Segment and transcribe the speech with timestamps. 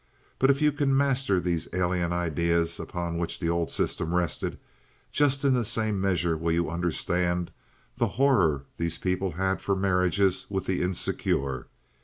[0.39, 4.57] But, if you can master these alien ideas upon which the old system rested,
[5.11, 7.51] just in the same measure will you understand
[7.97, 11.67] the horror these people had for marriages with the Insecure.